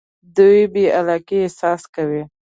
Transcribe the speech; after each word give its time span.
دوی 0.37 0.59
بې 0.73 0.83
علاقه 0.99 1.37
احساس 1.43 1.81
کوي. 1.95 2.23